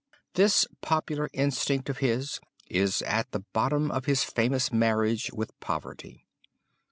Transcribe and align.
This 0.33 0.65
popular 0.81 1.29
instinct 1.31 1.87
of 1.87 1.99
his 1.99 2.39
is 2.67 3.03
at 3.03 3.29
the 3.29 3.41
bottom 3.53 3.91
of 3.91 4.05
his 4.05 4.23
famous 4.23 4.73
marriage 4.73 5.31
with 5.31 5.51
poverty. 5.59 6.25